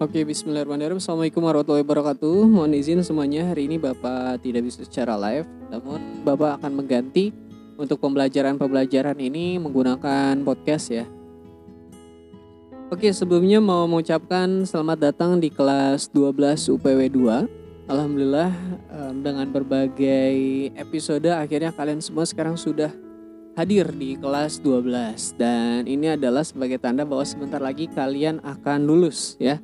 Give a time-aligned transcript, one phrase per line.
[0.00, 0.96] Oke, bismillahirrahmanirrahim.
[0.96, 2.48] Assalamualaikum warahmatullahi wabarakatuh.
[2.48, 7.36] Mohon izin semuanya, hari ini Bapak tidak bisa secara live, namun Bapak akan mengganti
[7.76, 11.04] untuk pembelajaran-pembelajaran ini menggunakan podcast ya.
[12.88, 17.92] Oke, sebelumnya mau mengucapkan selamat datang di kelas 12 UPW 2.
[17.92, 18.56] Alhamdulillah
[19.20, 20.32] dengan berbagai
[20.80, 22.88] episode akhirnya kalian semua sekarang sudah
[23.52, 29.36] hadir di kelas 12 dan ini adalah sebagai tanda bahwa sebentar lagi kalian akan lulus
[29.36, 29.60] ya.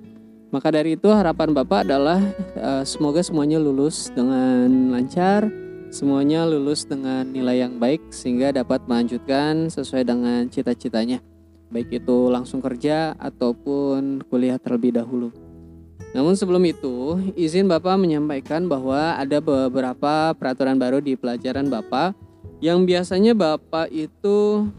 [0.54, 2.22] Maka dari itu harapan Bapak adalah
[2.54, 5.50] uh, semoga semuanya lulus dengan lancar,
[5.90, 11.18] semuanya lulus dengan nilai yang baik sehingga dapat melanjutkan sesuai dengan cita-citanya.
[11.66, 15.34] Baik itu langsung kerja ataupun kuliah terlebih dahulu.
[16.14, 22.14] Namun sebelum itu, izin Bapak menyampaikan bahwa ada beberapa peraturan baru di pelajaran Bapak
[22.62, 24.70] yang biasanya Bapak itu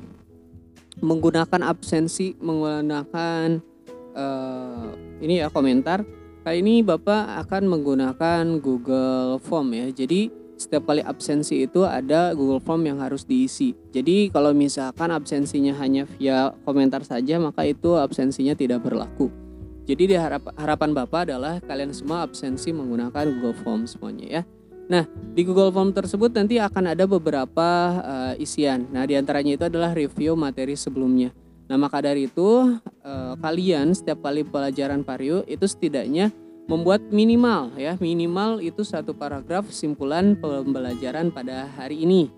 [1.04, 3.62] menggunakan absensi, menggunakan
[4.18, 6.02] uh, ini ya komentar.
[6.42, 9.92] Kali ini Bapak akan menggunakan Google Form ya.
[9.94, 13.78] Jadi setiap kali absensi itu ada Google Form yang harus diisi.
[13.94, 19.30] Jadi kalau misalkan absensinya hanya via komentar saja maka itu absensinya tidak berlaku.
[19.88, 24.44] Jadi di harap, harapan Bapak adalah kalian semua absensi menggunakan Google Form semuanya ya.
[24.88, 25.04] Nah,
[25.36, 27.70] di Google Form tersebut nanti akan ada beberapa
[28.04, 28.88] uh, isian.
[28.92, 31.32] Nah, di antaranya itu adalah review materi sebelumnya.
[31.68, 36.32] Nah, maka dari itu eh, kalian setiap kali pelajaran Vario itu setidaknya
[36.68, 42.32] membuat minimal ya, minimal itu satu paragraf simpulan pembelajaran pada hari ini.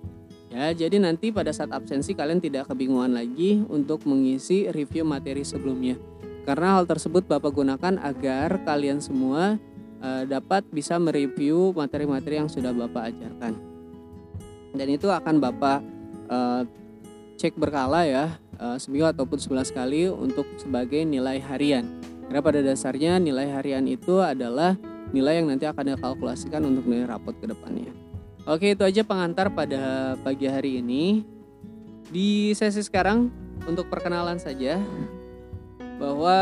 [0.50, 5.94] Ya, jadi nanti pada saat absensi kalian tidak kebingungan lagi untuk mengisi review materi sebelumnya.
[6.42, 9.62] Karena hal tersebut Bapak gunakan agar kalian semua
[10.02, 13.54] uh, dapat bisa mereview materi-materi yang sudah Bapak ajarkan.
[14.74, 15.80] Dan itu akan Bapak
[16.34, 16.66] uh,
[17.40, 21.88] cek berkala ya uh, seminggu ataupun 11 kali untuk sebagai nilai harian.
[22.28, 24.76] Karena pada dasarnya nilai harian itu adalah
[25.16, 27.90] nilai yang nanti akan dikalkulasikan untuk nilai rapot ke depannya.
[28.46, 31.24] Oke, itu aja pengantar pada pagi hari ini.
[32.10, 33.32] Di sesi sekarang
[33.66, 34.78] untuk perkenalan saja
[35.98, 36.38] bahwa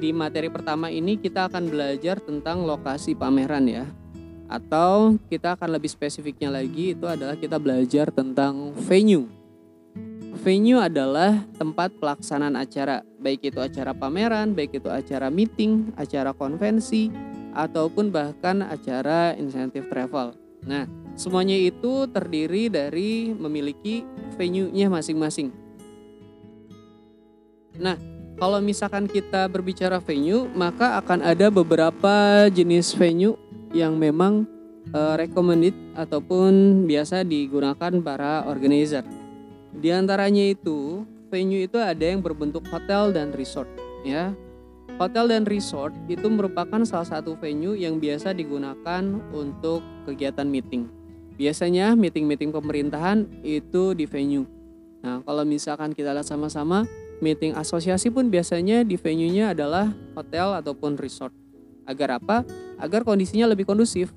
[0.00, 3.84] di materi pertama ini kita akan belajar tentang lokasi pameran ya.
[4.50, 9.39] Atau kita akan lebih spesifiknya lagi itu adalah kita belajar tentang venue
[10.40, 17.12] Venue adalah tempat pelaksanaan acara, baik itu acara pameran, baik itu acara meeting, acara konvensi,
[17.52, 20.32] ataupun bahkan acara insentif travel.
[20.64, 24.00] Nah, semuanya itu terdiri dari memiliki
[24.40, 25.52] venue-nya masing-masing.
[27.76, 28.00] Nah,
[28.40, 33.36] kalau misalkan kita berbicara venue, maka akan ada beberapa jenis venue
[33.76, 34.48] yang memang
[34.96, 39.19] uh, recommended ataupun biasa digunakan para organizer.
[39.70, 43.70] Di antaranya itu, venue itu ada yang berbentuk hotel dan resort,
[44.02, 44.34] ya.
[44.98, 50.90] Hotel dan resort itu merupakan salah satu venue yang biasa digunakan untuk kegiatan meeting.
[51.40, 54.44] Biasanya meeting-meeting pemerintahan itu di venue.
[55.00, 56.84] Nah, kalau misalkan kita lihat sama-sama,
[57.24, 61.32] meeting asosiasi pun biasanya di venue-nya adalah hotel ataupun resort.
[61.88, 62.44] Agar apa?
[62.76, 64.12] Agar kondisinya lebih kondusif.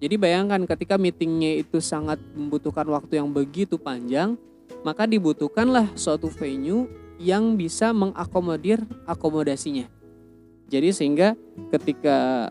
[0.00, 4.36] Jadi bayangkan ketika meetingnya itu sangat membutuhkan waktu yang begitu panjang,
[4.82, 6.88] maka dibutuhkanlah suatu venue
[7.20, 9.84] yang bisa mengakomodir akomodasinya.
[10.70, 11.36] Jadi sehingga
[11.68, 12.48] ketika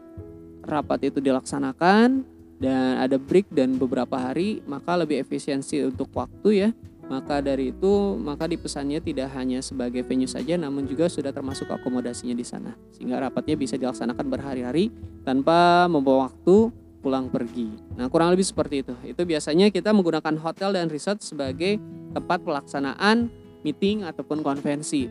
[0.61, 2.21] rapat itu dilaksanakan
[2.59, 6.69] dan ada break dan beberapa hari, maka lebih efisiensi untuk waktu ya.
[7.09, 12.37] Maka dari itu, maka dipesannya tidak hanya sebagai venue saja, namun juga sudah termasuk akomodasinya
[12.37, 12.77] di sana.
[12.93, 14.93] Sehingga rapatnya bisa dilaksanakan berhari-hari
[15.25, 16.69] tanpa membawa waktu
[17.01, 17.73] pulang pergi.
[17.97, 18.93] Nah, kurang lebih seperti itu.
[19.01, 21.81] Itu biasanya kita menggunakan hotel dan resort sebagai
[22.13, 23.29] tempat pelaksanaan
[23.61, 25.05] meeting ataupun konvensi.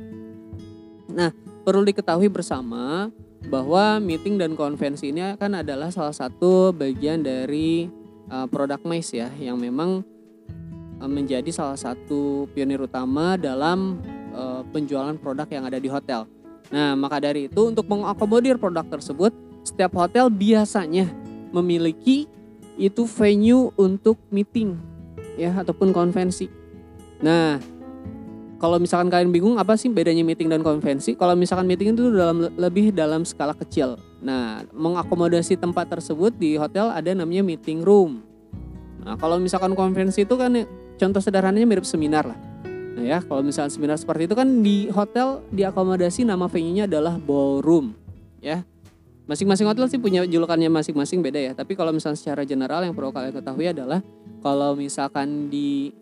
[1.12, 1.32] Nah,
[1.64, 3.12] perlu diketahui bersama
[3.48, 7.86] bahwa meeting dan konvensi ini kan adalah salah satu bagian dari
[8.28, 10.02] uh, product maze ya yang memang
[10.98, 14.02] uh, menjadi salah satu pionir utama dalam
[14.34, 16.26] uh, penjualan produk yang ada di hotel.
[16.68, 19.32] Nah, maka dari itu untuk mengakomodir produk tersebut,
[19.64, 21.08] setiap hotel biasanya
[21.48, 22.28] memiliki
[22.76, 24.76] itu venue untuk meeting
[25.40, 26.57] ya ataupun konvensi.
[27.18, 27.58] Nah,
[28.58, 31.14] kalau misalkan kalian bingung apa sih bedanya meeting dan konvensi?
[31.14, 33.98] Kalau misalkan meeting itu dalam lebih dalam skala kecil.
[34.18, 38.22] Nah, mengakomodasi tempat tersebut di hotel ada namanya meeting room.
[39.02, 40.52] Nah, kalau misalkan konvensi itu kan
[40.98, 42.38] contoh sederhananya mirip seminar lah.
[42.98, 47.94] Nah ya, kalau misalkan seminar seperti itu kan di hotel diakomodasi nama venue-nya adalah ballroom,
[48.42, 48.66] ya.
[49.30, 51.52] Masing-masing hotel sih punya julukannya masing-masing beda ya.
[51.54, 54.02] Tapi kalau misalnya secara general yang perlu kalian ketahui adalah
[54.42, 55.94] kalau misalkan di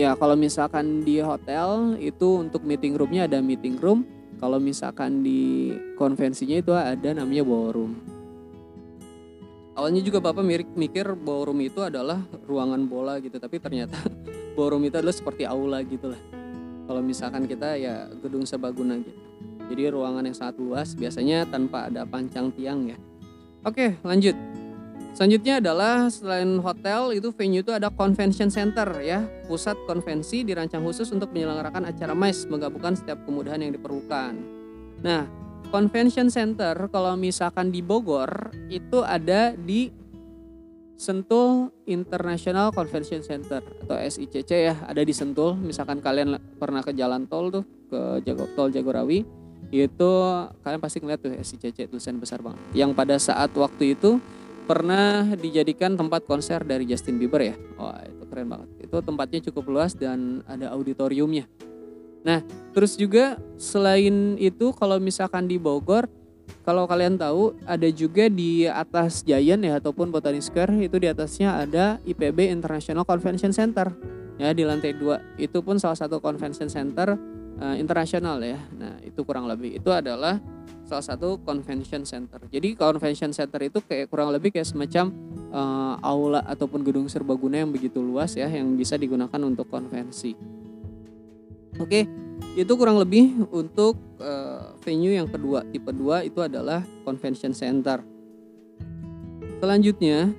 [0.00, 4.08] ya kalau misalkan di hotel itu untuk meeting roomnya ada meeting room.
[4.40, 5.68] Kalau misalkan di
[6.00, 7.92] konvensinya itu ada namanya ballroom.
[9.76, 10.40] Awalnya juga Bapak
[10.72, 14.00] mikir ballroom itu adalah ruangan bola gitu, tapi ternyata
[14.56, 16.20] ballroom itu adalah seperti aula gitu lah.
[16.88, 19.20] Kalau misalkan kita ya gedung serbaguna gitu.
[19.68, 22.96] Jadi ruangan yang sangat luas, biasanya tanpa ada pancang tiang ya.
[23.62, 24.34] Oke, lanjut.
[25.10, 31.10] Selanjutnya adalah selain hotel itu venue itu ada convention center ya, pusat konvensi dirancang khusus
[31.10, 34.38] untuk menyelenggarakan acara MICE menggabungkan setiap kemudahan yang diperlukan.
[35.02, 35.26] Nah,
[35.74, 39.90] convention center kalau misalkan di Bogor itu ada di
[41.00, 45.56] Sentul International Convention Center atau SICC ya, ada di Sentul.
[45.56, 49.24] Misalkan kalian pernah ke jalan tol tuh ke Jago, tol Jagorawi,
[49.72, 50.10] itu
[50.60, 52.60] kalian pasti ngeliat tuh SICC tulisan besar banget.
[52.76, 54.20] Yang pada saat waktu itu
[54.70, 57.58] pernah dijadikan tempat konser dari Justin Bieber ya.
[57.74, 58.70] Wah itu keren banget.
[58.78, 61.50] Itu tempatnya cukup luas dan ada auditoriumnya.
[62.22, 66.06] Nah terus juga selain itu kalau misalkan di Bogor,
[66.62, 71.66] kalau kalian tahu ada juga di atas Giant ya ataupun Botanic Square itu di atasnya
[71.66, 73.90] ada IPB International Convention Center
[74.40, 75.20] ya di lantai dua.
[75.36, 77.20] Itu pun salah satu convention center
[77.60, 78.58] uh, internasional ya.
[78.74, 80.40] Nah itu kurang lebih itu adalah
[80.88, 82.42] salah satu convention center.
[82.50, 85.14] Jadi convention center itu kayak kurang lebih kayak semacam
[85.54, 90.34] uh, aula ataupun gedung serbaguna yang begitu luas ya yang bisa digunakan untuk konvensi.
[91.78, 92.10] Oke,
[92.58, 95.62] itu kurang lebih untuk uh, venue yang kedua.
[95.70, 98.02] Tipe 2 itu adalah convention center.
[99.62, 100.34] Selanjutnya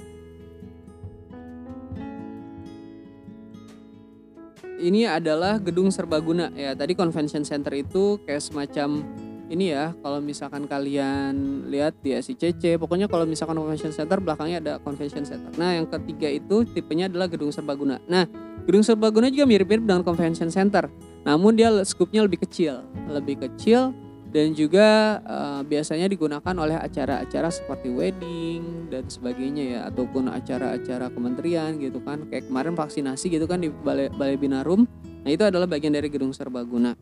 [4.82, 6.50] ini adalah gedung serbaguna.
[6.58, 6.74] Ya.
[6.74, 9.06] Tadi convention center itu kayak semacam
[9.52, 14.74] ini ya kalau misalkan kalian lihat di SICC pokoknya kalau misalkan convention center belakangnya ada
[14.80, 15.52] convention center.
[15.60, 18.00] Nah yang ketiga itu tipenya adalah gedung serbaguna.
[18.08, 18.26] Nah
[18.64, 20.88] gedung serbaguna juga mirip-mirip dengan convention center
[21.28, 22.82] namun dia skupnya lebih kecil.
[23.12, 23.92] Lebih kecil
[24.32, 31.76] dan juga uh, biasanya digunakan oleh acara-acara seperti wedding dan sebagainya ya ataupun acara-acara kementerian
[31.78, 34.88] gitu kan kayak kemarin vaksinasi gitu kan di balai, balai binarum
[35.22, 36.96] nah itu adalah bagian dari gedung serbaguna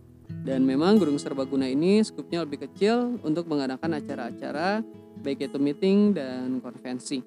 [0.46, 4.86] dan memang Gedung Serbaguna ini skupnya lebih kecil untuk mengadakan acara-acara
[5.20, 7.20] baik itu meeting dan konvensi.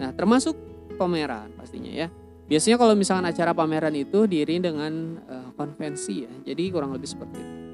[0.00, 0.56] Nah, termasuk
[0.96, 2.08] pameran pastinya ya.
[2.46, 6.32] Biasanya kalau misalkan acara pameran itu diiringi dengan uh, konvensi ya.
[6.46, 7.65] Jadi kurang lebih seperti itu.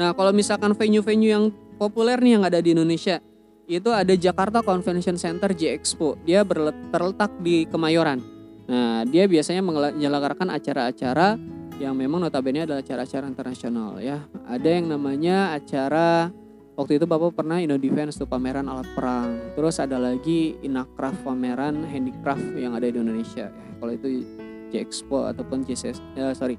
[0.00, 1.44] Nah, kalau misalkan venue-venue yang
[1.76, 3.20] populer nih yang ada di Indonesia,
[3.68, 6.16] itu ada Jakarta Convention Center J Expo.
[6.24, 6.40] Dia
[6.88, 8.16] terletak di Kemayoran.
[8.64, 11.36] Nah, dia biasanya menyelenggarakan acara-acara
[11.76, 14.24] yang memang notabene adalah acara-acara internasional ya.
[14.48, 16.32] Ada yang namanya acara
[16.80, 19.52] waktu itu Bapak pernah Indo Defense tuh pameran alat perang.
[19.52, 23.68] Terus ada lagi Inakraf pameran handicraft yang ada di Indonesia ya.
[23.76, 24.24] Kalau itu
[24.72, 26.56] J Expo ataupun JCS ya sorry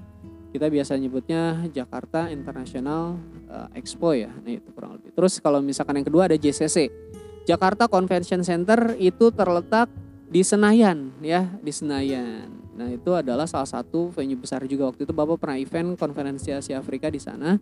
[0.52, 3.16] kita biasa nyebutnya Jakarta International
[3.48, 4.30] uh, Expo ya.
[4.44, 5.16] Nah itu kurang lebih.
[5.16, 6.92] Terus kalau misalkan yang kedua ada JCC.
[7.48, 9.90] Jakarta Convention Center itu terletak
[10.30, 12.52] di Senayan ya, di Senayan.
[12.78, 16.78] Nah itu adalah salah satu venue besar juga waktu itu Bapak pernah event konferensi Asia
[16.78, 17.58] Afrika di sana.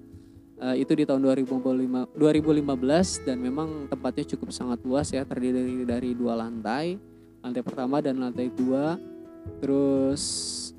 [0.60, 6.12] Uh, itu di tahun 2015, 2015 dan memang tempatnya cukup sangat luas ya terdiri dari
[6.12, 7.00] dua lantai
[7.40, 9.00] lantai pertama dan lantai dua
[9.64, 10.20] terus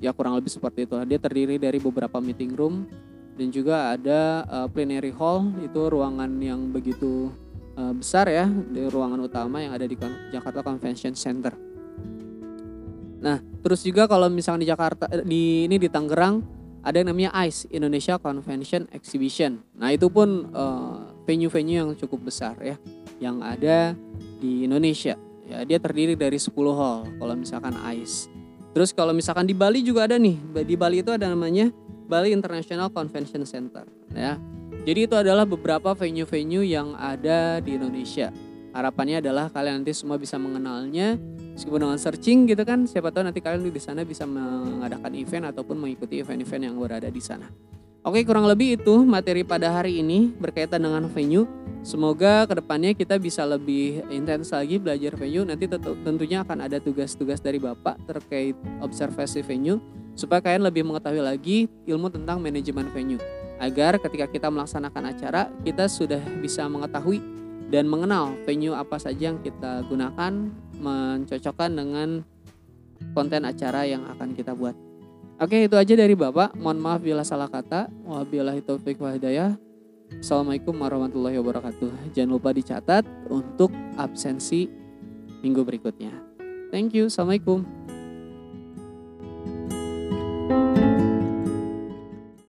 [0.01, 2.89] ya kurang lebih seperti itu dia terdiri dari beberapa meeting room
[3.37, 7.31] dan juga ada uh, plenary hall itu ruangan yang begitu
[7.77, 9.95] uh, besar ya di ruangan utama yang ada di
[10.33, 11.71] Jakarta Convention Center
[13.21, 16.41] Nah, terus juga kalau misalnya di Jakarta eh, di ini di Tangerang
[16.81, 19.61] ada yang namanya ICE Indonesia Convention Exhibition.
[19.77, 22.81] Nah, itu pun uh, venue-venue yang cukup besar ya
[23.21, 23.93] yang ada
[24.41, 25.13] di Indonesia.
[25.45, 28.40] Ya, dia terdiri dari 10 hall kalau misalkan ICE.
[28.71, 30.39] Terus kalau misalkan di Bali juga ada nih.
[30.63, 31.71] Di Bali itu ada namanya
[32.07, 33.83] Bali International Convention Center
[34.15, 34.39] ya.
[34.81, 38.33] Jadi itu adalah beberapa venue-venue yang ada di Indonesia.
[38.71, 41.19] Harapannya adalah kalian nanti semua bisa mengenalnya
[41.53, 45.75] meskipun dengan searching gitu kan siapa tahu nanti kalian di sana bisa mengadakan event ataupun
[45.75, 47.51] mengikuti event-event yang berada di sana.
[48.01, 51.45] Oke kurang lebih itu materi pada hari ini berkaitan dengan venue.
[51.85, 55.45] Semoga ke depannya kita bisa lebih intens lagi belajar venue.
[55.45, 55.69] Nanti
[56.01, 59.77] tentunya akan ada tugas-tugas dari Bapak terkait observasi venue
[60.17, 63.21] supaya kalian lebih mengetahui lagi ilmu tentang manajemen venue.
[63.61, 67.21] Agar ketika kita melaksanakan acara kita sudah bisa mengetahui
[67.69, 70.49] dan mengenal venue apa saja yang kita gunakan
[70.81, 72.25] mencocokkan dengan
[73.13, 74.90] konten acara yang akan kita buat.
[75.41, 76.53] Oke, itu aja dari Bapak.
[76.53, 77.89] Mohon maaf bila salah kata.
[78.05, 79.57] Wabillahi taufiq wa hidayah.
[80.21, 82.13] Assalamualaikum warahmatullahi wabarakatuh.
[82.13, 84.69] Jangan lupa dicatat untuk absensi
[85.41, 86.13] minggu berikutnya.
[86.69, 87.09] Thank you.
[87.09, 87.65] Assalamualaikum.